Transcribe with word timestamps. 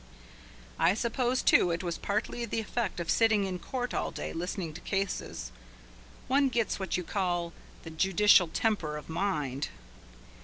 I 0.79 0.95
suppose, 0.95 1.43
too, 1.43 1.69
it 1.69 1.83
was 1.83 1.99
partly 1.99 2.43
the 2.43 2.59
effect 2.59 2.99
of 2.99 3.11
sitting 3.11 3.43
in 3.43 3.59
court 3.59 3.93
all 3.93 4.09
day 4.09 4.33
listening 4.33 4.73
to 4.73 4.81
cases. 4.81 5.51
One 6.27 6.49
gets 6.49 6.79
what 6.79 6.97
you 6.97 7.03
might 7.03 7.11
call 7.13 7.53
the 7.83 7.91
judicial 7.91 8.47
temper 8.47 8.97
of 8.97 9.09
mind. 9.09 9.67